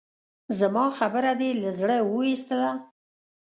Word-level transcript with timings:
زما 0.59 0.85
خبره 0.97 1.31
دې 1.39 1.49
له 1.61 1.69
زړه 1.79 1.97
اوېستله؟ 2.09 2.71